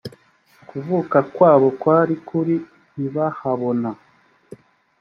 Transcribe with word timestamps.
kuvuka 0.69 1.17
kwabo 1.33 1.67
kwari 1.81 2.15
kuri 2.27 2.55
ntibahabona 2.93 3.89